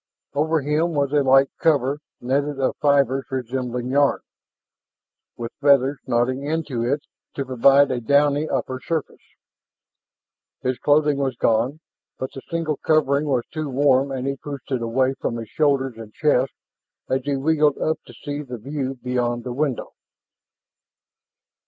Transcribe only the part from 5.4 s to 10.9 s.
feathers knotted into it to provide a downy upper surface. His